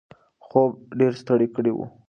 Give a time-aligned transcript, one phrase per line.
[0.45, 1.79] خوب دی ډېر ستړی کړی و.